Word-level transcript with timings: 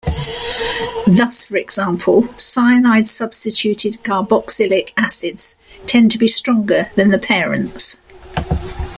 Thus, 1.05 1.45
for 1.45 1.57
example, 1.57 2.27
cyanide-substituted 2.35 4.03
carboxylic 4.03 4.93
acids 4.97 5.59
tend 5.85 6.09
to 6.09 6.17
be 6.17 6.27
stronger 6.27 6.89
than 6.95 7.11
the 7.11 7.19
parents. 7.19 8.01